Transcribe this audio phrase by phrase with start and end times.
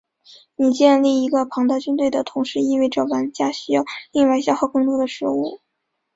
[0.55, 5.61] 你建立一个庞大军队的同时意味着玩家需要另外消耗更多的食物。